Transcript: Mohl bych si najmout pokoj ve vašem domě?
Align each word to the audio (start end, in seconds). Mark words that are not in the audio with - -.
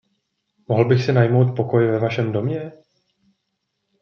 Mohl 0.67 0.85
bych 0.87 1.03
si 1.05 1.13
najmout 1.13 1.55
pokoj 1.55 1.87
ve 1.87 1.99
vašem 1.99 2.31
domě? 2.31 2.71